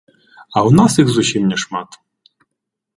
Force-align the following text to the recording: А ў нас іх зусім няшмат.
А 0.55 0.57
ў 0.67 0.79
нас 0.79 0.91
іх 1.05 1.13
зусім 1.19 1.43
няшмат. 1.53 1.89